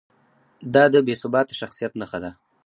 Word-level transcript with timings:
دا 0.73 0.83
د 0.93 0.95
بې 1.05 1.15
ثباته 1.21 1.53
شخصیت 1.61 1.91
نښه 1.99 2.19
ده. 2.23 2.31